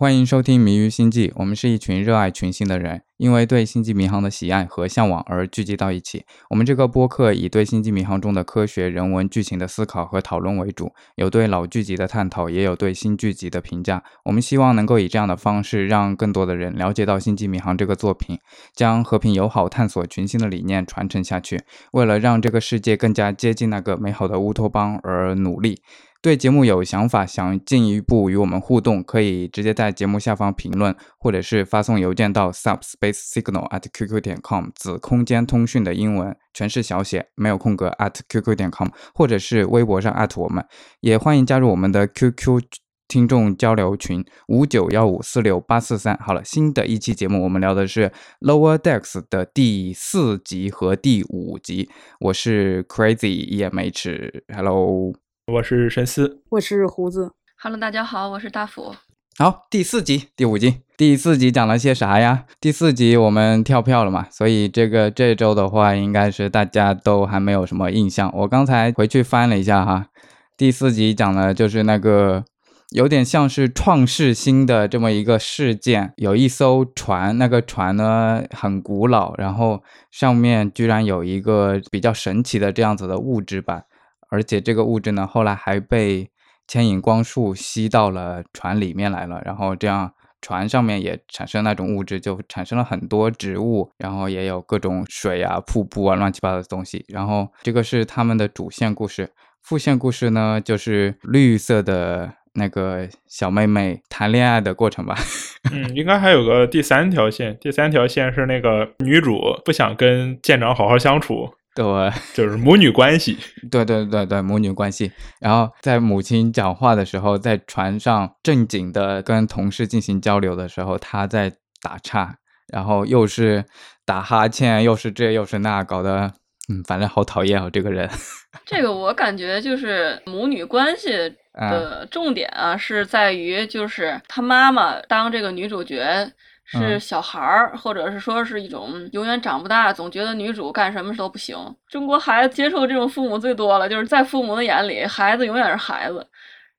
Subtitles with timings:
[0.00, 6.24] 欢迎收听《迷于星际》，我们是一群热爱群星的人，因为对星际迷航的喜爱和向往而聚集到一起。
[6.50, 14.04] 我们这个播客以对星际迷航中的科学、人文、剧情的思考和讨论为主，有对老剧集的探讨，也有对新剧集的评价。
[14.26, 18.38] 我们希望能够以这样的方式，让更多的人了解到《星际迷航》这个作品，
[18.72, 21.60] 将和平友好探索群星的理念传承下去。
[21.90, 25.82] 为了让这个世界更加接近那个美好的乌托邦而努力。
[26.20, 40.64] 对节目有想法，想进一步与我们互动，可以直接在节目下方评论，或者是发送邮件到 subspace signal at qq 点 com，子空间通讯的英文全是小写，没有空格 at @qq 点 com，或者是微博上我们，
[41.00, 42.62] 也欢迎加入我们的 QQ
[43.06, 46.18] 听众交流群五九幺五四六八四三。
[46.18, 51.88] 好了，新的一期节目，我们聊的是 Lower Decks 的第四集和第五集。
[52.18, 55.27] 我是 Crazy EMH，Hello。
[55.50, 57.32] 我是神思，我是胡子。
[57.62, 58.94] Hello，大家好，我是大福。
[59.38, 62.44] 好，第四集、第五集，第四集讲了些啥呀？
[62.60, 68.30] 第四集我们跳票了嘛，所以这个这周的话，应该是大家都还没有什么印象。
[68.36, 70.08] 我刚才回去翻了一下哈，
[70.54, 72.44] 第四集讲的就是那个
[72.90, 83.84] 有点像是创世星的这么一个事件，有一艘船，那个船呢很古老，然后上面居然有一个比较神奇的这样子的物质吧。
[84.28, 86.30] 而且这个物质呢，后来还被
[86.66, 97.04] 牵引光束吸到了船里面来了，然后这样船上面也产生那种物质，就产生了很多植物，然后也有各种水啊、瀑布啊、乱七八糟的东西。
[97.08, 105.16] 然后这个是他们的主线故事，副线故事呢就是绿色的那个小妹妹谈恋爱的过程吧。
[105.72, 111.52] 嗯，应该还有个第三条线，第三条线是那个女主不想跟舰长好好相处。
[111.78, 113.38] 对， 就是母女关系。
[113.70, 115.12] 对对对对，母女关系。
[115.38, 122.34] 然后在母亲讲话的时候，在船上正经的跟同事进行交流的时候，她在打岔，
[122.72, 123.64] 然后又是
[124.04, 126.32] 打哈欠，又是这又是那，搞得
[126.68, 128.10] 嗯，反正好讨厌哦，这个人。
[128.66, 131.10] 这个我感觉就是母女关系
[131.54, 136.28] 的重点啊，是在于就是她妈妈当这个女主角。
[136.70, 141.56] 是小孩儿，或者是说是一种永远长不大，总觉得女主干什么都不行。
[141.88, 146.26] 中国孩子接受这种父母最多了，就是在父母的眼里，孩子永远是孩子。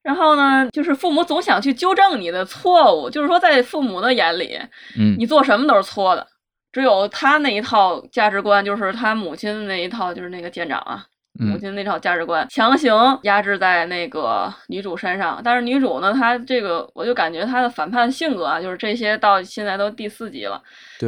[0.04, 4.60] 然后呢，就是父母总想去纠正你的错误，就是说在父母的眼里，
[4.98, 6.26] 嗯，你做什么都是错的。
[6.72, 11.04] 只有他那一套价值观，就是他母亲那一套，就是那个舰长啊。
[11.40, 20.62] 母亲那套价值观强行压制在那个女主身上，但是女主呢，她这个我就感觉她的反叛性格啊，就是这些到现在都第四集了，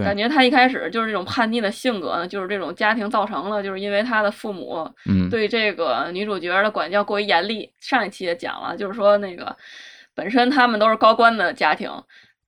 [0.03, 4.89] 感觉她一开始就是这种叛逆的性格呢，就是这种家庭造成了，就是因为她的父母
[5.29, 7.69] 对这个女主角的管教过于严厉。
[7.81, 9.53] 上一期也讲了，就是说那个
[10.15, 11.91] 本身他们都是高官的家庭，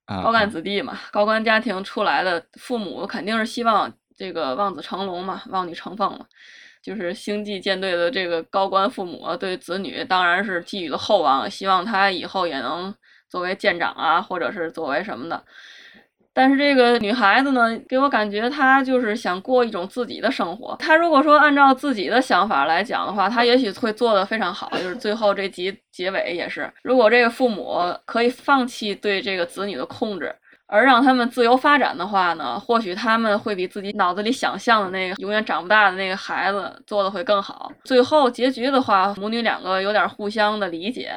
[0.06, 6.24] 高干子弟嘛，高官家庭出来的父母肯定是希望这个望子成龙嘛，望女成凤嘛。
[6.84, 12.94] 就是星际舰队的这个高官父母对子女当然是寄予了厚望，希望他以后也能
[13.30, 15.42] 作为舰长啊，或者是作为什么的。
[16.34, 20.76] 但是这个女孩子呢，给我感觉她就是想过一种自己的生活。
[20.78, 24.68] 她如果说按照自己的想法来讲的话，她也许会做得非常好。
[24.72, 30.34] 就是最后这集结尾也是，如果这个父母可以放弃对这个子女的控制。
[30.74, 37.70] 而让他们自由发展的话呢，或许他们会比自己脑子里想象的那个永远长不大的那个孩子做的会更好。
[37.84, 41.14] 最后结局的话，母女两个有点互相的理解，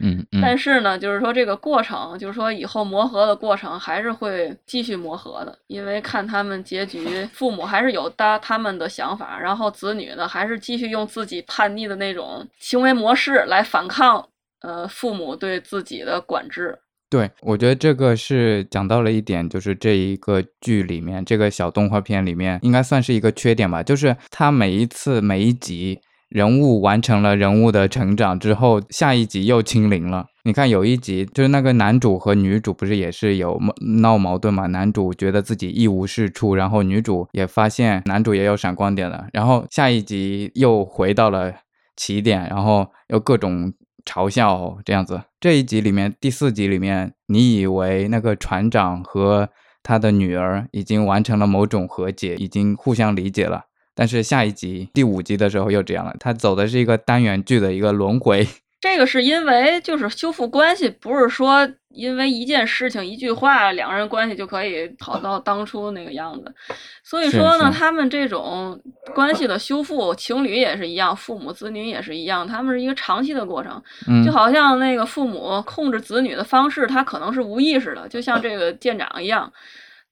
[0.00, 14.26] 嗯，但是呢，就是说这个过程，就是说以后磨合的过程还是会继续磨合的，因为看他们结局，父母还是有搭他们的想法，然后子女呢还是继续用自己叛逆的那种行为模式来反抗，
[14.62, 16.78] 呃，父母对自己的管制。
[17.14, 30.26] 对，我觉得这个是讲到了一点，就是这一个剧里面，这个小动画片里面，应该算是一个缺点吧，就是它每一次每一集人物完成了人物的成长之后，下一集又清零了。
[30.42, 33.60] 你看有一集，就是那个男主和女主不是也是有
[34.00, 34.66] 闹矛盾嘛？
[34.66, 41.52] 男主觉得自己一无是处，然后女主也发现男主也有闪光点了，然后下一集又回到了
[41.94, 43.72] 起点，然后又各种。
[44.04, 49.48] 嘲笑这样子，这一集里面第四集里面，你以为那个船长和
[49.82, 53.64] 他的女儿已经完成了某种和解，已经互相理解了。
[53.94, 58.46] 但是下一集第五集的时候又这样了，他走的是一个单元剧的一个轮回。
[58.84, 66.54] 这个是因为就是修复关系，不是说因为一件事情、一句话，两个人关系就可以好到当初那个样子。
[67.02, 68.78] 所以说呢，他们这种
[69.14, 73.82] 关系的修复，情侣也是一样，父母子女也是一样，他们是一个长期的过程。
[74.22, 79.50] 就好像那个父母控制子女的方式，他可能是无意识的，就像这个舰长一样，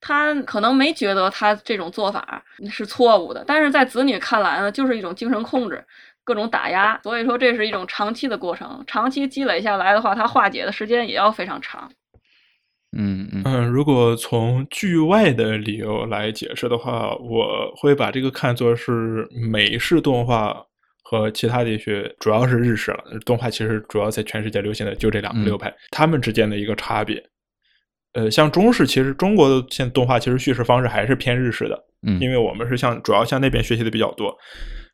[0.00, 5.84] 他可能没觉得他这种做法是错误的，但是在子女看来呢，就是一种精神控制。
[6.24, 11.90] 各种打压，所以说这是一种长期的过程，长期积累下来的话，它化解的时间也要非常长。
[12.96, 20.54] 嗯嗯嗯，如果从剧外的理由来解释的话，我会把这个看作是美式动画
[21.02, 23.02] 和其他地区，主要是日式了。
[23.24, 27.24] 动画其实主要在全世界流行的就这两个流派，他们之间的一个差别。
[28.12, 34.36] 呃，像中式，其实中国的现动画其实叙事方式还是偏日式的，嗯，因为我们是向主要向那边学习的比较多。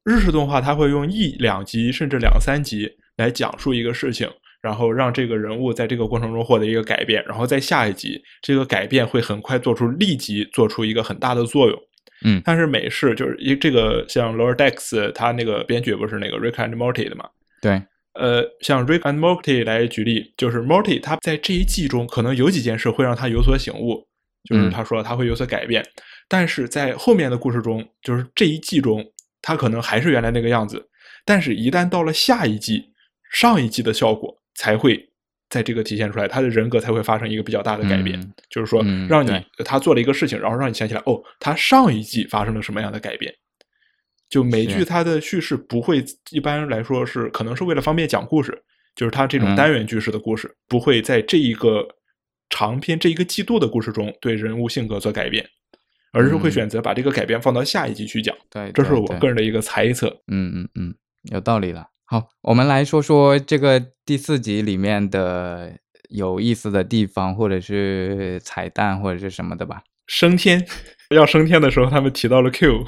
[0.09, 4.27] 日式动画，它会用一两集甚至两三集来讲述一个事情，
[4.63, 11.79] 然后让这个人物在这个过程中获得一个改变，然后在下一集，这个改变会很快做出立即做出一个很大的作用。
[12.25, 17.27] 嗯，但是美式就是一这个像 Lower Decks，他那个编剧不是那个 Rick and Morty 的嘛？
[17.61, 17.83] 对，
[18.15, 24.09] 呃，像 Rick and Morty 来举例，就是 Morty 他在这一季中可能有几件事会让他有所醒悟，
[24.49, 25.85] 就是他说他会有所改变，
[26.29, 29.05] 但是在后面的故事中，就是这一季中。
[29.43, 30.89] 他可能还是原来那个样子，
[31.25, 32.93] 但是，一旦到了下一季，
[33.33, 35.09] 上一季的效果才会
[35.49, 38.21] 在这个体现出来，他的人格才会发生一个比较大的改变。
[38.51, 39.31] 就是说，让你
[39.65, 43.33] 他做了一个事情，然后让你想起来，哦，他上一季发生了什么样的改变？
[44.29, 48.63] 就美剧它的叙事不会，一般来说是可能是为了方便讲故事，
[48.95, 51.89] 就是它这种单元句式的故事不会在这一个
[52.51, 55.49] 长篇这一个季度的故事中对人物性格做改变。
[56.13, 60.09] 而是会选择把这个改变放到下一集去讲，对，这是我个人的一个猜测。
[60.33, 60.95] 嗯嗯嗯，
[61.33, 61.87] 有道理了。
[62.07, 65.73] 好，我们来说说这个第四集里面的
[66.09, 69.83] 有意思的地方，或者是彩蛋，或者是什么的吧。
[70.07, 70.67] 升天
[71.15, 72.87] 要升天的时候，他们提到了 Q。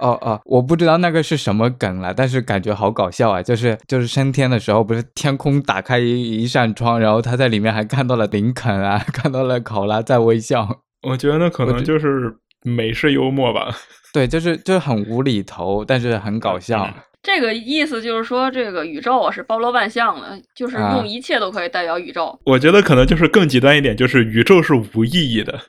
[0.00, 3.40] 哦哦，我不知道那个是什么梗了，但是感觉好搞笑啊！
[3.40, 10.82] 就是就是升天的时候，不是天空打开一一扇窗，然后他在里面还看到了林肯啊， 看到了考拉在微笑。
[11.02, 12.36] 我觉得那可能就是。
[12.62, 13.74] 美式幽默吧，
[14.12, 16.88] 对，就是就是很无厘头，但是很搞笑。
[17.20, 22.38] 这个意思就是说，这个宇宙是包罗万象的，就是用一切都可以代表宇宙。
[22.44, 25.60] 我觉得可能就是更极端一点，就是宇宙是无意义的。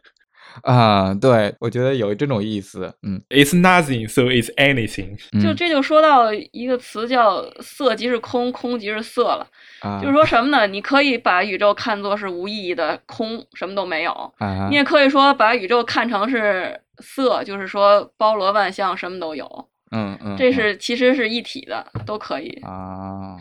[0.64, 2.94] 啊，对，我觉得有这种意思。
[3.04, 5.18] 嗯，It's nothing, so it's anything。
[5.42, 9.48] 就这就说到一个词叫“色即是空，空即是色”了。
[9.82, 10.68] 啊，就是说什么呢？
[10.68, 14.12] 你可以把宇宙看作是无意义的空，什么都没有。
[14.40, 19.70] 啊，你也可以说把宇宙看成是色，就是说包罗万象，什么都有。
[19.92, 22.50] 嗯嗯，这是其实是一体的，都可以。
[22.64, 23.38] 啊，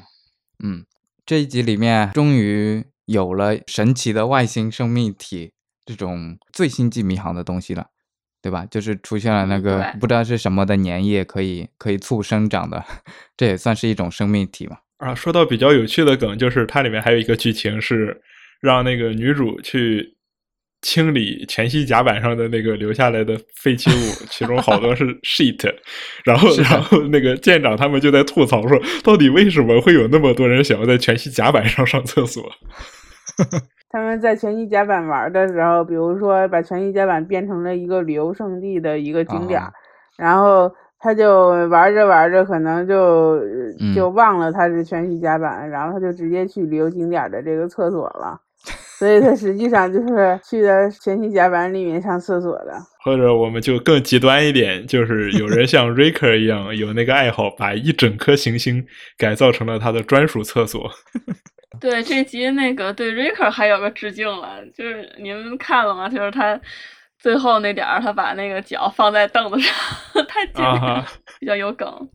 [0.62, 0.84] 嗯，
[1.26, 5.52] 这一集里面终于有了神奇的外星生命体。
[5.88, 7.87] 这种最星际迷航的东西了，
[8.43, 8.67] 对吧？
[8.70, 12.85] 就是出现了那个不知道是什么的粘液，可以可以促生长的，
[13.37, 14.76] 这也算是一种生命体嘛？
[14.99, 18.20] 啊，说到比较有趣的梗，就是它里面还有一个剧情是
[18.61, 20.17] 让那个女主去
[20.82, 25.75] 清理全息甲板上的那个留下来的废弃物，其中好多是 shit，
[26.25, 32.52] 然后然后那个舰长他们就在吐槽说，到底为什么会有那么多人想要在全息甲板上上厕所？
[33.90, 39.62] 他们在全息甲板玩的时候，比如说把全息甲板变成了一个旅游胜地的一个景点，
[40.19, 43.40] 然后他就玩着玩着，可能就
[43.94, 48.38] 就忘了他是全息甲板，然后他就直接去旅游景点的这个厕所了，
[48.99, 52.75] 所以他实际上就是去的全息甲板里面上厕所的。
[53.04, 58.85] 或者我们就更极端一点，就是有人像 Riker 一样有那个爱好，把一整颗行星
[59.16, 60.90] 改造成了他的专属厕所。
[61.80, 66.08] 对这集那个对 Riker 还有个致敬了，就是你们看了吗？
[66.08, 66.58] 就是他
[67.18, 69.75] 最后那点儿，他把那个脚放在凳子上，
[70.28, 71.06] 太经典了，
[71.38, 72.08] 比较有梗。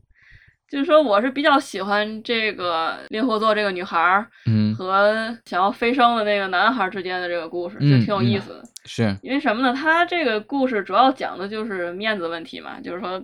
[0.66, 8.62] 就是说，我是比较喜欢这个猎户座这个女孩儿，嗯，和想要飞升的那个男孩之间的这个故事，就挺有意思的。
[8.86, 9.72] 是因为什么呢？
[9.72, 13.22] 他这个故事主要讲的就是面子问题嘛，就是说，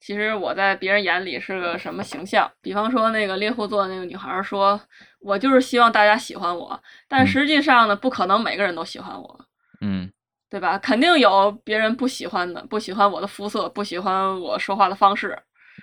[0.00, 2.50] 其实我在别人眼里是个什么形象？
[2.62, 4.80] 比方说，那个猎户座那个女孩说。
[5.20, 9.40] 我就是希望大家喜欢我，但实际上呢，不可能每个人都喜欢我，
[9.80, 10.08] 嗯，
[10.48, 10.78] 对吧？
[10.78, 15.36] 肯定有别人不喜欢的，不喜欢我的肤色，不喜欢我说话的方式，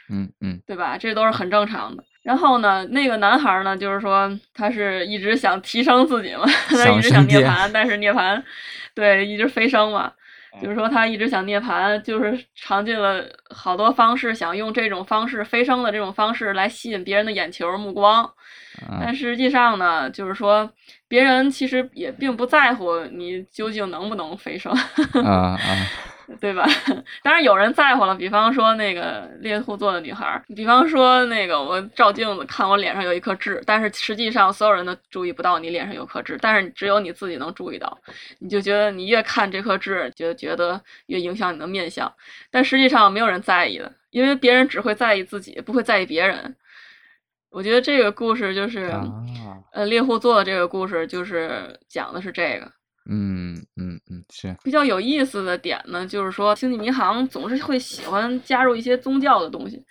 [0.10, 0.98] 嗯嗯，对吧？
[0.98, 2.04] 这都是很正常的。
[2.24, 8.42] 然后呢，那个男孩呢，就是说他是一直想提升自己嘛， 他一直想涅槃，但是涅槃，
[8.94, 10.14] 对，一直飞升嘛。
[10.62, 18.30] 就是说他一直想涅槃，就是尝尽了好多方式，想用这种方式飞升的这种方式来吸引别人的眼球目光。
[19.00, 20.70] 但实际上呢，就是说
[21.08, 24.72] 别人其实也并不在乎你究竟能不能飞升。
[25.24, 25.58] 啊 啊。
[26.40, 26.66] 对吧？
[27.24, 37.98] 当然有人在乎了，比方说那个猎户座的女孩，比方说那个我照镜子看我脸上有一颗痣，但是实际上所有人都注意不到你脸上有颗痣，但是只有你自己能注意到，
[38.40, 42.12] 你就觉得你越看这颗痣，就觉得越影响你的面相，
[42.52, 46.56] 但实际上没有人在意的，因为别人只会在意自己，不会在意别人。
[47.50, 48.94] 我觉得这个故事就是，
[49.72, 52.70] 呃，猎户座的这个故事就是讲的是这个。
[53.08, 59.84] 嗯嗯嗯，是比较有意思的点呢，就是说星际迷航总是会喜欢加入一些宗教的东西。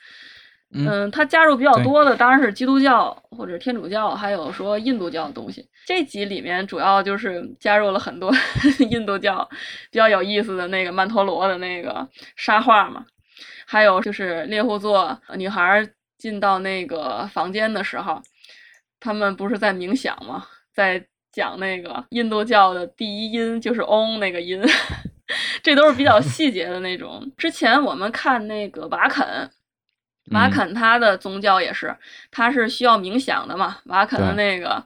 [0.76, 5.64] 嗯，他加入比较多的当然是基督教或者天主教，还有说印度教的东西。
[5.86, 8.34] 这集里面主要就是加入了很多
[8.90, 9.48] 印度教
[9.92, 13.06] 比较有意思的那个曼陀罗的那个沙画嘛，
[13.64, 18.20] 还有就是猎户座女孩进到那个房间的时候，
[18.98, 20.44] 他们不是在冥想吗？
[20.74, 21.06] 在。
[21.34, 24.62] 讲那个印度教的第一音就是嗡那个音，
[25.62, 27.28] 这都是比较细节的那种。
[27.36, 29.50] 之前我们看那个瓦肯，
[30.30, 31.94] 瓦肯他的宗教也是，
[32.30, 33.78] 他是需要冥想的嘛。
[33.86, 34.82] 瓦肯的那个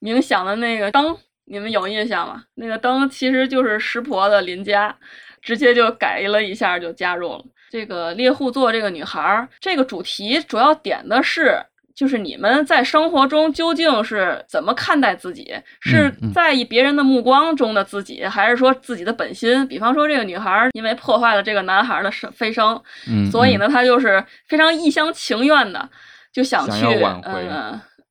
[0.00, 2.42] 冥想的那个灯，你们有印象吗？
[2.54, 4.94] 那个灯其实就是湿婆的邻家，
[5.40, 9.48] 直接就改了一下就加入了这个猎户座这个女孩。
[9.60, 11.64] 这个主题主要点的是。
[11.94, 15.54] 就是你们在生活中究竟是怎么看待自己？
[15.80, 19.66] 是在意别人的目光中的自己，还是说自己的本心？
[19.68, 22.82] 比方说，这个女孩因为破坏了这个男孩的升飞升，
[23.30, 25.88] 所以呢，她就是非常一厢情愿的
[26.32, 27.48] 就想去挽回。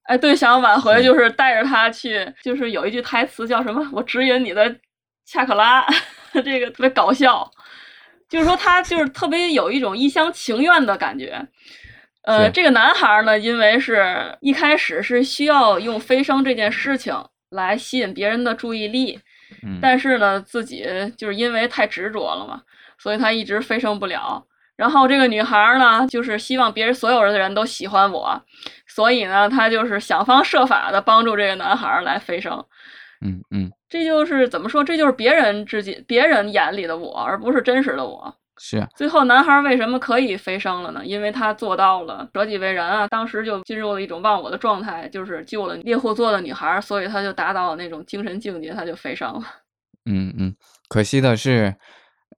[0.03, 3.85] 哎，对，想要挽回，就是带着他去，就是有一句台词叫什么？
[3.93, 4.75] 我指引你的
[5.25, 5.85] 恰克拉，
[6.43, 7.49] 这个特别搞笑。
[8.29, 11.41] 就是说，他就是特别有一种一厢情愿的感觉。
[12.23, 17.13] 呃，这个男孩呢，因为是一开始是需要用飞升这件事情
[17.49, 19.19] 来吸引别人的注意力，
[19.81, 20.85] 但是呢，自己
[21.17, 22.61] 就是因为太执着了嘛，
[22.97, 24.45] 所以他一直飞升不了。
[24.75, 28.41] 然后这个女孩呢，就是希望别人所有的人都喜欢我，
[28.87, 32.53] 所以呢，她就是想方设法的帮助这个男孩来飞升。
[33.23, 34.83] 嗯嗯，这就是怎么说？
[34.83, 38.35] 这就是别人之间、别人眼里的我，而不是真实的我。
[38.57, 41.05] 是，最后男孩为什么可以飞升了呢？
[41.05, 49.41] 因为他做到了舍己为人啊，当时就进入了一种忘我的状态，就是救了猎户座的女孩，所以他就达到了那种精神境界，他就飞升了。
[50.05, 50.55] 嗯嗯，
[50.87, 51.75] 可惜的是，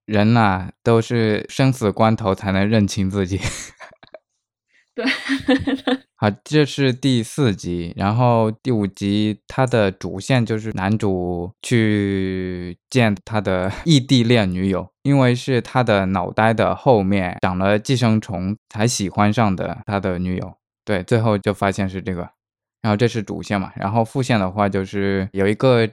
[0.06, 3.40] 人呐都是生死关头才能认清自己。
[4.96, 5.06] 对。
[6.18, 20.56] 好，这是第四集，然后第五集它的主线就是男主去见他的异地恋女友，因为是他的脑袋的后面长了寄生虫才喜欢上的他的女友。
[20.84, 22.28] 对，最后就发现是这个，
[22.82, 25.88] 然后这是主线嘛，然后副线的话就是有一个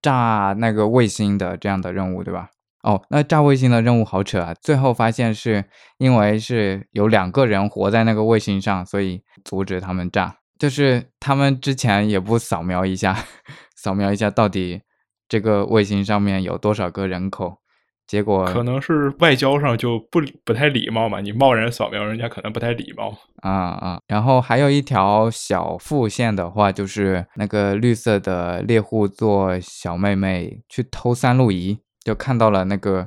[0.00, 2.50] 炸那个卫星的这样的任务，对吧？
[2.84, 4.54] 哦，那炸卫星的任务好扯啊！
[4.60, 5.64] 最后发现是
[5.98, 10.36] 因为是有两个人活在那个卫星上，所以阻止他们炸。
[10.58, 13.16] 就是他们之前也不扫描一下，
[13.76, 14.82] 扫描一下到底
[15.28, 17.58] 这个卫星上面有多少个人口，
[18.06, 24.00] 结果可能是外交上就不不太礼貌嘛，你贸然扫描人家可能不太礼貌啊啊。
[24.06, 31.78] 然后还有一条小副线的话，就是那个绿色的猎户座小妹妹去偷三路仪。
[32.04, 33.06] 就看到了那个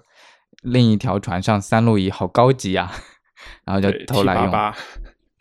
[0.62, 2.90] 另一条船上三路仪好高级呀，
[3.68, 4.50] 然后就偷来用。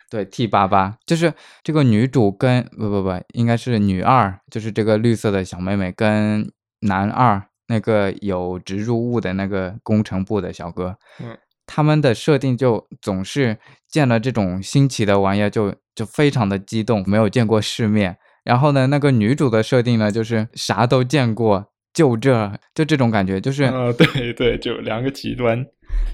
[0.09, 1.33] 对 T 八八，就是
[1.63, 13.57] 这个女主跟不不不，应该是女二，就是这个绿色的小妹妹跟男二那个有植入物的那个工程部的小哥，嗯，他们的设定就总是
[13.87, 18.17] 见了这种新奇的玩意儿就就非常的激动，没有见过世面。
[18.43, 21.71] 然后呢，那个女主的设定呢，就是啥都见过。
[21.95, 25.65] 就这就这种感觉，就是呃，对对，就两个极端。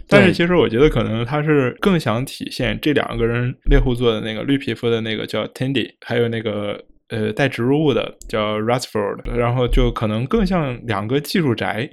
[0.08, 11.88] 但是其实我觉得，可能他是更想体现这两个人猎户座的那个绿皮肤的那个叫 Tandy，还有那个呃带植入物的叫 Rutherford，然后就可能更像两个技术宅，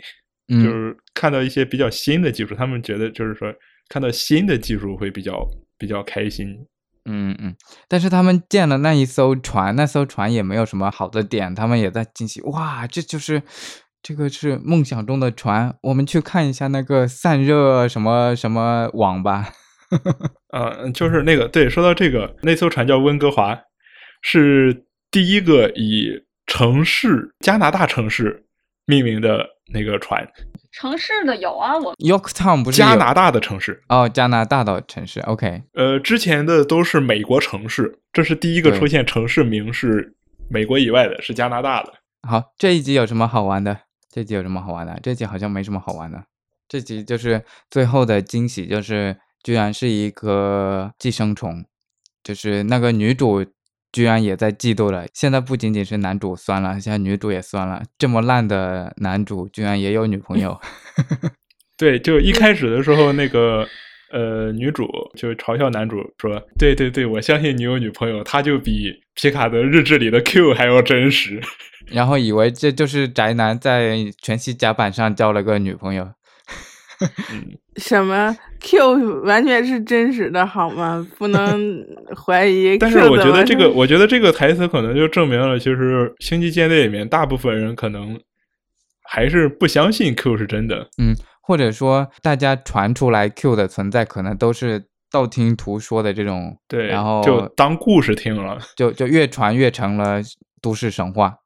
[0.49, 3.53] 就是看到一些比较新的技术，他们觉得就是说
[3.91, 5.47] 看到新的技术会比较
[5.77, 6.57] 比较开心。
[7.11, 7.55] 嗯嗯，
[7.89, 12.43] 但是他们建了那一艘船，那艘船也没有什么好的点，他们也在惊喜。
[12.43, 13.43] 哇，这就是
[14.03, 19.53] 这个是梦想中的船，我们去看一下那个散热什么什么网吧。
[20.53, 23.59] 呃，就是那个对，说到这个，那艘船叫温哥华，
[24.21, 28.45] 是第一个以城市加拿大城市
[28.85, 30.29] 命名的那个船。
[30.71, 35.19] 城市的有啊，我 Yorktown 不是加拿大的城市哦，加拿大的城市。
[35.21, 40.15] OK，呃，之前的都是美国城市，这是第一个出现城市名是
[40.49, 41.95] 美国以外的，是加拿大的。
[42.29, 43.81] 好，这一集有什么好玩的？
[44.11, 44.99] 这集有什么好玩的？
[45.03, 46.23] 这集好像没什么好玩的。
[46.69, 51.65] 这集就是最后的惊喜，就是居然是一个寄生虫，
[52.23, 53.45] 就是那个女主
[53.99, 55.05] 居然也在嫉妒了。
[55.13, 57.83] 现在不仅仅是男主酸了，现在女主也酸了。
[57.99, 60.57] 这么烂的男主居然也有女朋友。
[61.77, 63.67] 对，就一开始的时候，那个
[64.13, 64.87] 呃，女主
[65.17, 71.41] 就嘲笑男主说：“对对对，我相信你有女朋友，她就比皮卡的日志里的 Q 还要真实。
[71.91, 76.09] ”然后以为这就是宅男在全息甲板上交了个女朋友。
[77.77, 81.07] 什么 Q 完全是真实的，好吗？
[81.17, 81.85] 不能
[82.17, 82.77] 怀疑。
[82.79, 88.21] 但是我觉得这个，我觉得这个台词可能就证明了，其实星际舰队里面大部分人可能
[89.03, 90.89] 还是不相信 Q 是真的。
[90.99, 96.59] 嗯，或者说大家传出来 Q 的存在，可能都是道听途说的这种。
[96.67, 100.21] 对，然后就当故事听了，就就越传越成了
[100.61, 101.37] 都市神话。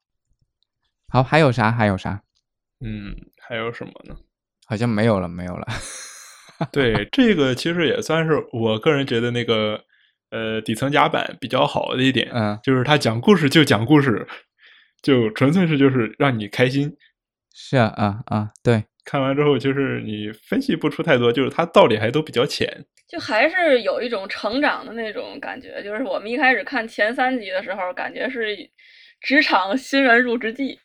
[1.08, 1.70] 好，还有啥？
[1.70, 2.22] 还有啥？
[2.84, 3.14] 嗯，
[3.46, 4.16] 还有什么呢？
[4.66, 5.66] 好像没有了，没有了。
[6.70, 9.80] 对，这个其实也算是我个人觉得那个
[10.30, 14.26] 呃底层甲板比较好的一点，嗯，就是他讲故事就讲故事，
[15.02, 16.96] 就纯粹是就是让你开心。
[17.54, 25.82] 是啊，啊啊，对，看完之后就是你分析不出太多，就是它道理还都比较浅，就还是有一种成长的那种感觉。
[25.82, 28.56] 就是我们一开始看前三集的时候，感觉是
[29.20, 30.78] 职场新人入职记。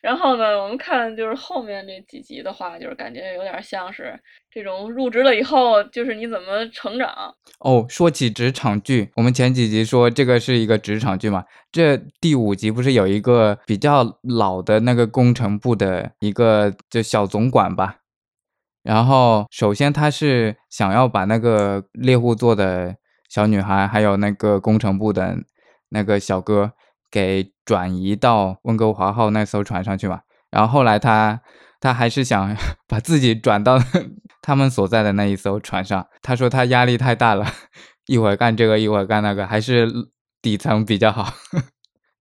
[0.00, 4.18] 然后呢，我们看就是后面这几集的话，就是感觉有点像是
[4.50, 7.34] 这种入职了以后，就是你怎么成长。
[7.60, 17.98] 哦，说起职场剧，我们前几集说这个是一个职场剧嘛，这第五集不是有一个比较老的那个工程部的一个就小总管吧？
[18.82, 22.96] 然后首先他是想要把那个猎户座的
[23.28, 25.36] 小女孩，还有那个工程部的
[25.90, 26.72] 那个小哥。
[27.12, 31.40] 给转移到温哥华号那艘船上去嘛，然后后来他
[31.80, 32.56] 他还是想
[32.88, 33.78] 把自己转到
[34.42, 36.06] 他们所在的那一艘船上。
[36.22, 37.46] 他说他压力太大了，
[38.06, 39.88] 一会儿干这个一会儿干那个，还是
[40.40, 41.34] 底层比较好。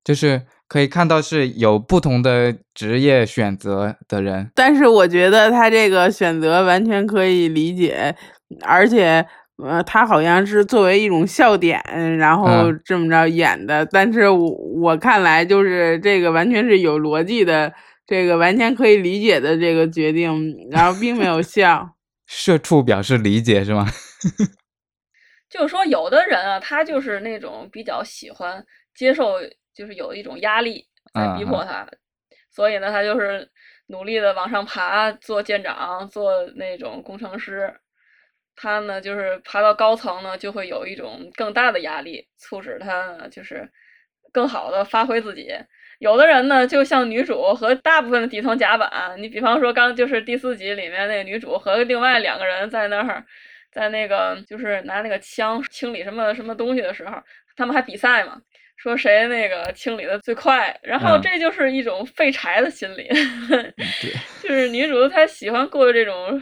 [0.04, 8.16] 就是可以看到是有不同的职业选择的人，但是我觉得他这个选择完全可以理解，
[8.64, 9.28] 而且。
[9.64, 11.82] 呃，他好像是作为一种笑点，
[12.18, 13.86] 然后这么着演的。
[13.86, 17.72] 但是我我看来，就是这个完全是有逻辑的，
[18.06, 21.96] 这个完全可以理解的这个决定，然后并没有笑。
[22.28, 23.86] 社畜表示理解是吗？
[25.50, 28.64] 就是说，有的人啊，他就是那种比较喜欢
[28.96, 29.34] 接受，
[29.76, 31.86] 就是有一种压力在逼迫他，
[32.50, 33.46] 所以呢，他就是
[33.88, 37.74] 努力的往上爬，做舰长，做那种工程师。
[38.62, 43.68] 他呢，就是爬到高层呢，就会有一种更大的压力，促使他呢，就是
[44.32, 45.52] 更好的发挥自己。
[45.98, 53.26] 有的人呢，就像女主和大部分的底层甲板，你比方说刚就是第四集里面那个女主和另外两个人在那儿，
[53.72, 57.18] 在那个就是拿那个枪清理什么什么东西的时候，
[57.56, 58.40] 他们还比赛嘛，
[58.78, 60.80] 说谁那个清理的最快。
[60.84, 63.10] 然后这就是一种废柴的心理，
[64.44, 66.40] 就是女主她喜欢过这种。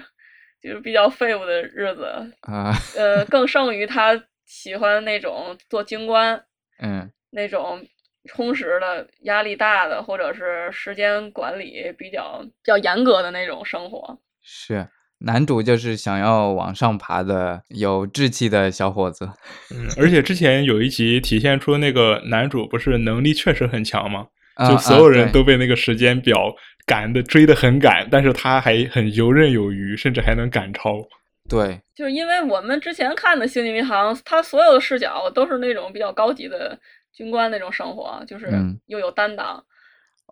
[0.62, 2.06] 就是比较废物的日子
[2.42, 6.44] 啊，呃，更胜于他喜欢那种做军官，
[6.82, 7.82] 嗯，那种
[8.26, 14.20] 充实的、压力大的，或者是时间管理比较比较严格的那种生活。
[14.44, 14.88] 是
[15.20, 19.30] 男主就是想要往上爬的有志气的小伙子，
[19.74, 24.28] 嗯，而且之前有一集体现出那个男主不是能力确实很强吗？
[24.68, 26.54] 就所有人都被那个时间表。
[26.90, 31.08] 赶的追的很赶，但是他还很游刃有余，甚至还能赶超。
[31.48, 36.76] 对，就是因为我们之前看的《星际迷航》，他所有的视角都是那种比较高级的
[37.14, 38.48] 军官那种生活，就是
[38.88, 39.64] 又有担当，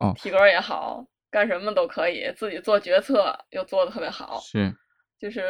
[0.01, 4.73] 哦，体格也好，干什么都可以，自己做决策又做的特别好，是，
[5.19, 5.43] 就是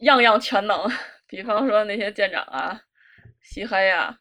[0.00, 0.86] 样样全能。
[1.26, 2.78] 比方说那些舰长啊、
[3.40, 4.14] 西黑啊、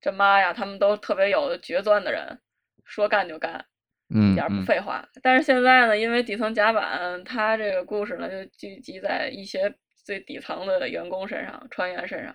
[0.00, 2.40] 这妈呀，他们都特别有决断的人，
[2.84, 3.64] 说干就干。
[4.08, 9.72] 一点不废话，但是现在呢，因为底层甲板，它这个故事呢就聚集在一些
[10.04, 12.34] 最底层的员工身上、船员身上，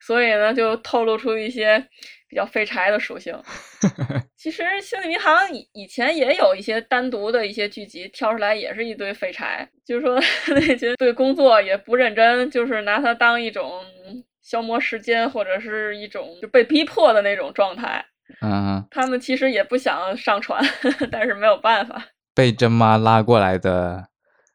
[0.00, 1.78] 所以呢就透露出一些
[2.28, 3.38] 比较废柴的属性。
[4.36, 13.84] 其实《星际迷航》以以前也有一些单独的一些剧集挑出来，也是一堆废柴，就是说 那些对工作也不认真，就是拿它当一种
[14.40, 18.04] 消磨时间或者是一种就被逼迫的那种状态。
[18.40, 20.62] 嗯，他们其实也不想上船，
[21.10, 22.02] 但是没有办法，
[22.34, 24.08] 被真妈拉过来的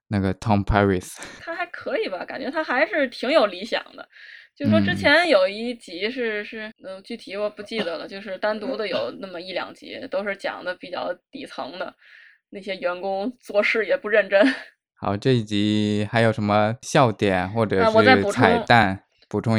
[0.09, 2.25] 那个 Tom Paris，他还可以吧？
[2.25, 4.07] 感觉他还是挺有理想的。
[4.55, 11.93] 就说之前有一集是是，嗯，具体我不记得了，就是单独的有那么一两集，都是讲的比较底层的
[12.49, 14.43] 那些员工做事也不认真。
[14.95, 18.23] 好，这一集还有什么笑点或者是彩蛋？
[18.23, 19.06] 补充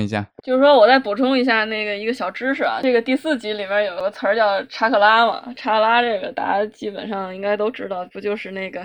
[0.02, 8.82] 一下，就是说我再补充一下那个一个小知识啊，这个第四集里面有个词儿叫查克拉嘛，查克拉这个大家基本上应该都知道，不就是那个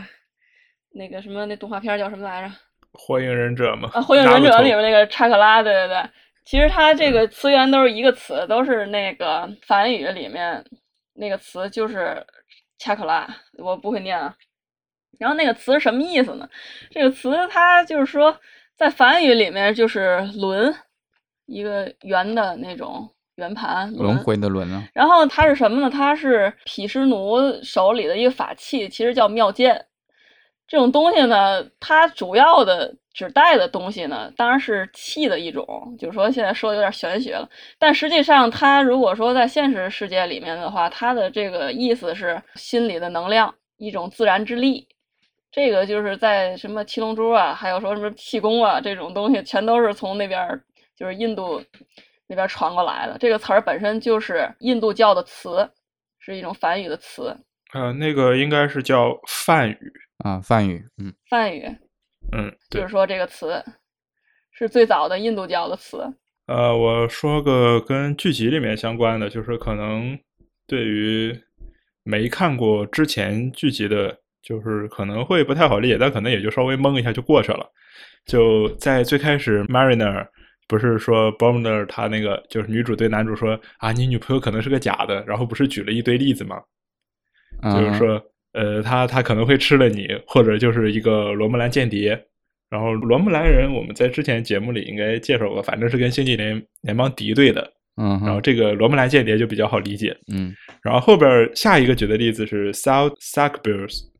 [0.91, 2.53] 那个什么那动画片叫什么来着？
[2.91, 3.89] 火影忍者嘛。
[3.93, 6.03] 啊，火影忍者里面那个查克拉，对对对，
[6.43, 10.61] 其实它这个词源都是一个词，都是那个梵语里面
[11.13, 12.21] 那个词就是
[12.77, 13.25] 查克拉，
[13.57, 14.35] 我不会念啊。
[15.17, 16.49] 然后那个词是什么意思呢？
[16.91, 18.37] 这个词它就是说。
[18.83, 20.75] 在梵语里面就是轮，
[21.45, 24.83] 一个圆的那种圆盘，轮回的轮啊。
[24.93, 25.89] 然后它是什么呢？
[25.89, 29.85] 它是毗湿奴手里的一个法器，其实叫妙剑。
[30.67, 37.49] 这种东西呢，它主要的指代的东西呢，当然是气的一种，就是说现在说的有点玄学了。
[37.79, 44.85] 但实际上，它如果说在现实世界里面的话，它的这个意思是心里的能量，一种自然之力。
[45.55, 50.59] 这个就是在什么七龙珠啊，还有说什么气功啊，这种东西全都是从那边
[50.95, 51.63] 就是印度
[52.25, 53.15] 那边传过来的。
[53.19, 55.69] 这个词儿本身就是印度教的词，
[56.17, 57.37] 是一种梵语的词。
[57.71, 61.63] 呃，那个应该是叫梵语啊，梵语，嗯，梵语，
[62.31, 63.63] 嗯，就是说这个词
[64.53, 66.03] 是最早的印度教的词。
[66.47, 70.17] 呃，我说个跟剧集里面相关的，就是可能
[70.65, 71.39] 对于
[72.01, 74.22] 没看过之前剧集的。
[74.43, 77.65] 就是可能会不太好理解，但可能也就稍微蒙一下就过去了。
[78.25, 80.27] 就在最开始，Mariner
[80.67, 86.61] 不是说 b o m n e r 他那个就是女主对男主说啊，你女朋友可能是个假的，然后不是举了一堆例子吗？
[87.61, 88.21] 就是说，
[88.53, 92.21] 呃，他他可能会吃了你，或者就是一个罗姆兰间谍。
[92.69, 97.71] 然后罗姆兰人，我们在之前节目里应该介绍过，反正是跟星际联联邦敌对的。
[98.01, 100.17] 嗯，然后这个罗姆兰间谍就比较好理解。
[100.33, 104.12] 嗯，然后后边下一个举的例子是 South Sackbills。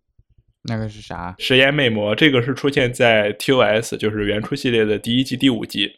[0.63, 1.35] 那个是啥？
[1.39, 5.91] 食盐魅魔，这个是出现在 TOS，就是原初系列的第一季第五集，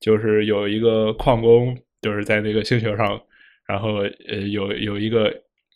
[0.00, 3.20] 就是有一个矿工，就是在那个星球上，
[3.66, 5.32] 然后呃有有一个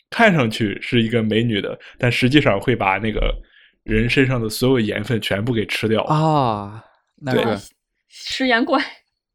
[0.08, 3.34] 看上去是一个美女的，但实际上会把那个
[3.82, 6.82] 人身上的所有盐分全部给吃掉啊，
[7.20, 7.60] 那个
[8.08, 8.82] 食盐怪。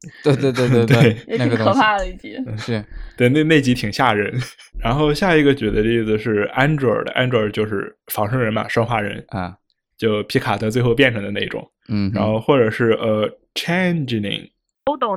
[0.23, 0.86] 对对对对
[1.25, 2.38] 对，那个可怕的一集。
[2.58, 2.84] 是，
[3.17, 4.31] 对那那集挺吓人。
[4.79, 9.23] 然后下一个举的例子是 Android，Android 就是仿生人嘛，生化人。
[9.29, 9.58] 啊，
[9.97, 11.65] 就皮卡德最后变成的那种。
[11.88, 14.49] 嗯，然后或者是呃 Changeling，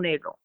[0.02, 0.38] 那种。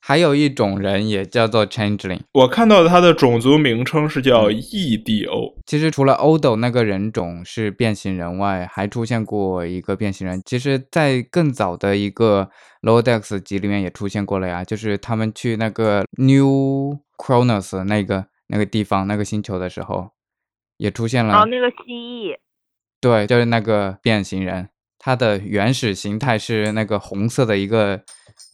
[0.00, 5.54] 还有一种人也叫做 Changeling，我看到的他的种族名称是叫 EDO。
[5.66, 10.40] 其实除了 Odo 那个人种是变形人外，还出现过一个变形人。
[10.46, 12.48] 其实，在更早的一个
[12.82, 20.12] Lodex 集里面也出现过了呀，就是他们去那个 New Kronos 那个那个地方那个星球的时候，
[20.78, 21.34] 也出现了。
[21.34, 22.36] 哦，那个蜥蜴。
[23.00, 28.02] 对，就是那个变形人，它的原始形态是那个红色的一个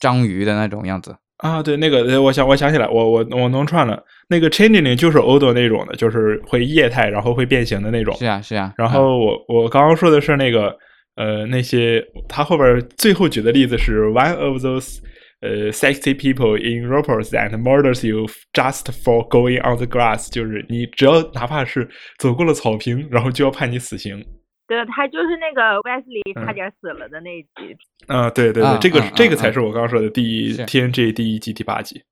[0.00, 1.16] 章鱼的那种样子。
[1.44, 8.16] 啊，对，那个，我想，我想起来，我我我弄串了，那个 Changeling 就是 Odo 那种的，就是会液态，然后会变形的那种。
[8.16, 8.72] 是啊，是啊。
[8.78, 10.74] 然后我我刚刚说的是那个，
[11.16, 15.00] 呃，那些他后边最后举的例子是 One of those
[15.42, 21.86] 呃 sexy people in ropers that murders you just for going on the grass，就是你只要哪怕是
[22.18, 24.24] 走过了草坪，然后就要判你死刑。
[24.66, 27.76] 对，他就是那个 Wesley 差点死了的那一集。
[28.06, 32.02] 啊，对对对，这个这个才是我刚刚说的第一 TNG 第一季第八集。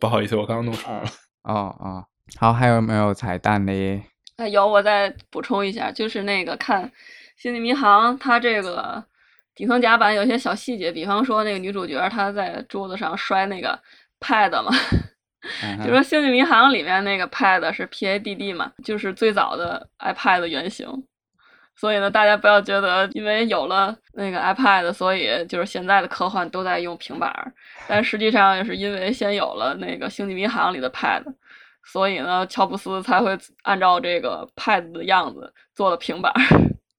[0.00, 1.04] 不好意思，我刚刚弄错了。
[1.44, 2.04] 哦哦，
[2.38, 3.72] 好，还有没有彩蛋的？
[4.36, 6.84] 哎，有，我再补充一下，就是那个看
[7.36, 9.04] 《星际迷航》，它这个
[9.54, 13.80] 底层甲板有些小细节，比方说那个女主角她在桌子上摔那个
[14.20, 14.70] pad 嘛，
[15.84, 20.86] 就说《星际迷航》里面那个 pad 是 PADD 嘛，就是最早的 iPad 原型。
[21.78, 27.52] 所以呢，大家不要觉得因为有了那个 iPad，所以就是现在的科幻都在用平板儿。
[27.86, 31.22] 但实际上，也是因为先有了那个《星际迷航》里的 Pad，
[31.84, 36.40] 所以呢，乔布斯才会按照这个 Pad 的样子做了平板儿，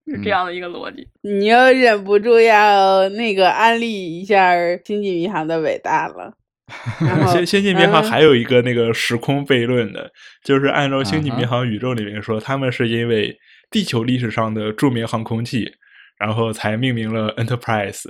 [0.06, 1.08] 是这样的一个逻辑。
[1.24, 4.54] 你又忍不住要那个安利一下
[4.86, 6.32] 《星际迷航》的伟大了。
[7.32, 10.12] 星星际迷航还有一个那个时空悖论的，
[10.44, 13.36] 就是按照《星际迷航》宇宙里面说，他们是因为。
[13.70, 15.74] 地球历史上的著名航空器，
[16.18, 18.06] 然后才命名了 Enterprise。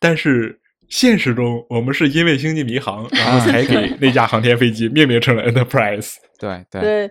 [0.00, 6.14] 但是现实中，我们是因为星际迷航，然后才给那架航天飞机命名成了 Enterprise。
[6.38, 7.10] 对对，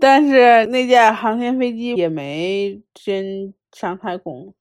[0.00, 4.54] 但是那架航天飞机也没真上太空，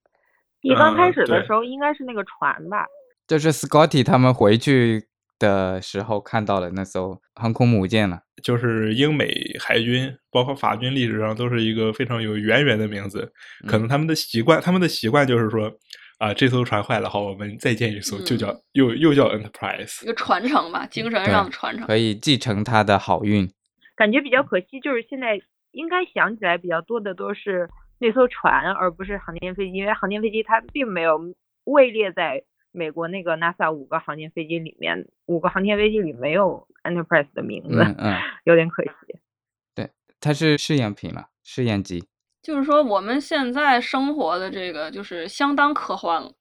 [0.62, 2.86] 一刚开始的时候应该是那个船吧？
[3.28, 8.22] 就是 Scotty 他们回去的时候看到了那艘航空母舰了。
[8.44, 13.32] 就是英美海军，包括法军历史上都是一个非常有渊源的名字。
[13.68, 15.72] 可能他们的习惯，他们的习惯就是说。
[16.20, 23.48] 啊，这艘船坏了，好，我们再建一艘，就叫又又叫 Enterprise，一个传承吧，精神上的传承，可以继承它的好运。
[23.96, 25.40] 感觉比较可惜，就是现在
[25.74, 27.70] 应该想起来比较多的都是
[28.00, 31.20] 那艘船，而不是航天飞机，因为航天飞机它并没有
[31.66, 32.42] 位列在
[32.78, 38.90] 美国那个 NASA 五个航天飞机里面，五个航天飞机里没有 Enterprise 的名字，嗯，有点可惜。
[39.74, 39.90] 对，
[40.22, 42.08] 它是试验品了，试验机。
[42.44, 46.32] 就是说，我们现在生活的这个就是相当科幻了，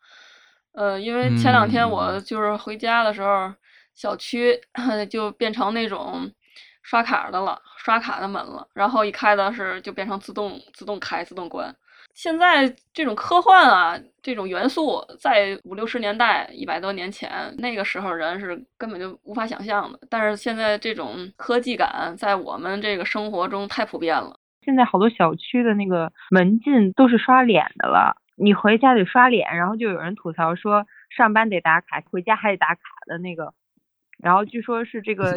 [0.73, 3.53] 呃，因为前两天我就是回家的时候，
[3.95, 4.61] 小区
[5.09, 6.31] 就变成那种
[6.83, 11.75] 刷卡的了，刷卡的门了，然后一开的是就变成自动自动开自动关。
[12.17, 24.35] 现在这种科幻啊，这种元素在五六十年代一百多年前那个时候人是根本就无法想象的，但是现在这种科技感在我们这个生活中太普遍了。
[24.63, 33.53] 现在好多小区的那个门禁都是刷脸的了，你回家得刷脸，然后就有人吐槽说上班得打卡，回家还得打卡的那个。
[34.17, 35.35] 然后据说是这个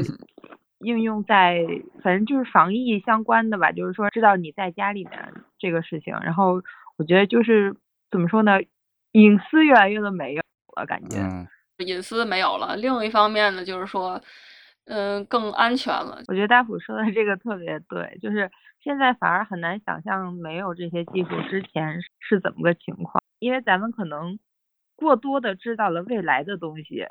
[0.79, 1.65] 应用在，
[2.03, 6.13] 反正就是防疫相关的吧，就是说知道你在家里面这个事情。
[6.21, 6.61] 然后
[6.97, 7.75] 我觉得就是
[8.11, 8.59] 怎么说呢，
[9.11, 10.41] 隐私越来越的没有
[10.75, 11.17] 了，感觉
[11.85, 12.75] 隐私没有了。
[12.75, 14.21] 另一方面呢，就是说，
[14.85, 16.21] 嗯，更安全了。
[16.27, 18.49] 我觉得大夫说的这个特别对，就是。
[18.81, 24.39] 现在反而很难想象没有这些技术之前是怎么个情况，因为咱们可能
[24.95, 27.05] 过多的知道了未来的东西，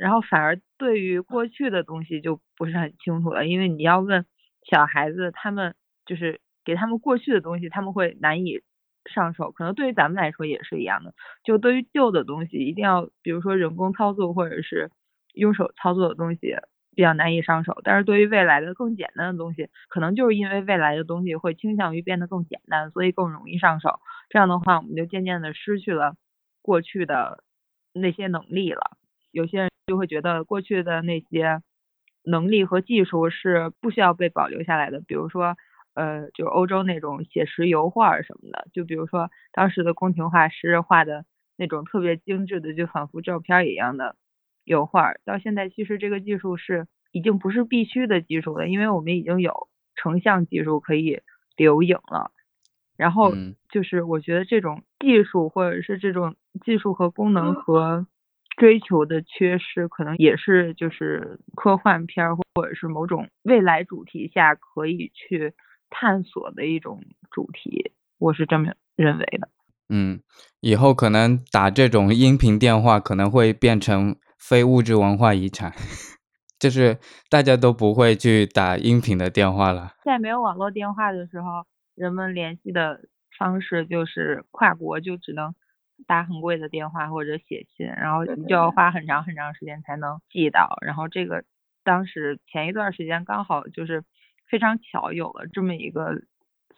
[0.00, 3.46] 然后反而对于过去的东西就不是很清楚了。
[3.46, 4.24] 因为你要问
[4.62, 5.74] 小孩子，他们
[6.06, 8.62] 就是给他们过去的东西，他们会难以
[9.04, 9.52] 上手。
[9.52, 14.90] 可能对于咱们来说也是一样的，就对于旧的东西，一定要比如说人工操作或者是
[15.34, 16.56] 用手操作的东西。
[16.92, 24.00] 比较难以上手，但是对于未来的更简单的东西，可能就是因为未来的东西会倾向于变得更简单，所以更容易上手。
[24.28, 26.16] 这样的话，我们就渐渐的失去了
[26.62, 27.44] 过去的
[27.94, 28.98] 那些能力了。
[29.30, 31.62] 有些人就会觉得过去的那些
[32.22, 35.56] 能力和技术是不需要被保留下来的，比如说，
[35.94, 41.24] 呃，就是欧洲那种写实油画什么的，就比如说当时的宫廷画师画的
[41.56, 44.14] 那种特别精致的，就仿佛照片一样的。
[44.62, 51.22] 油画到现在其实这个技术是已经不是必须的技术了，因为我们已经有成像技术可以
[51.56, 52.30] 留影了。
[52.96, 53.32] 然后
[53.70, 58.06] 就是我觉得这种技术或者是这种技术和功能和
[58.60, 65.54] 追求的缺失，可能也是就是科幻片或者是某种未来主题下可以去
[65.88, 67.92] 探索的一种主题。
[68.18, 69.48] 我是这么认为的。
[69.88, 70.20] 嗯，
[70.60, 74.16] 以后可能打这种音频电话可能会变成。
[74.42, 75.70] 非物质文化遗产，
[76.58, 76.96] 就是
[77.28, 79.92] 大家都不会去打音频的电话了。
[80.02, 83.02] 在没有网络电话的时候，人们联系的
[83.38, 85.54] 方式就是跨国，就只能
[86.06, 90.78] 打很贵的电话或者写信，然后你就要花很长很长时间才能寄到。
[90.82, 91.44] 然后这个
[91.84, 94.04] 当时前一段时间刚好就是
[94.48, 96.22] 非常巧有了这么一个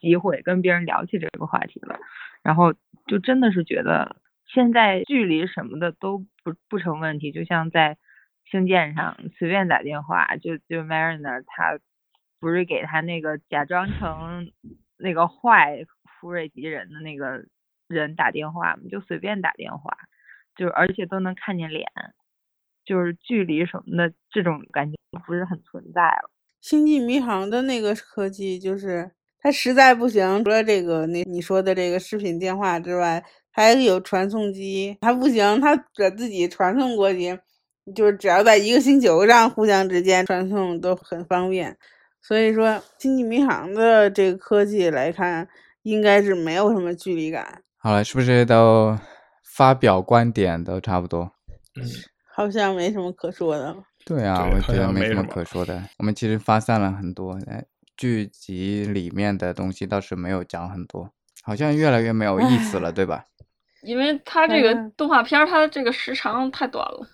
[0.00, 1.98] 机会跟别人聊起这个话题了，
[2.42, 2.74] 然后
[3.06, 4.16] 就真的是觉得。
[4.44, 7.96] 现在距离什么的都不不成问题，就像在
[8.50, 11.78] 星舰上随便打电话，就就 Mariner 他
[12.38, 14.52] 不是给他那个假装成
[14.98, 17.46] 那个坏福瑞吉人的那个
[17.88, 19.96] 人打电话，就随便打电话，
[20.56, 21.86] 就而且都能看见脸，
[22.84, 26.30] 就是距离什么的这种感觉不是很存在了。
[26.60, 33.24] 星际迷航的那个科技就是它实在不行，除了这个那你说的这个视频电话之外。
[33.54, 37.38] 还有传送机，它不行，它把自己传送过去，
[37.94, 41.76] 就是只要在一个星球上互相之间传送都很方便。
[42.22, 45.46] 所以说，星际迷航的这个科技来看，
[45.82, 47.62] 应该是没有什么距离感。
[47.84, 48.96] 好了，是不是都
[49.42, 51.32] 发表观点都差不多？
[51.74, 51.82] 嗯，
[52.32, 53.76] 好像没什么可说的。
[54.06, 55.82] 对啊，我觉得没什么可说的。
[55.98, 57.64] 我们其实发散了很多，哎，
[57.96, 61.10] 剧集里面的东西倒是没有讲很多，
[61.42, 63.24] 好像越来越没有意思了，对吧？
[63.82, 67.04] 因为它这个动画片，它这个时长太短了。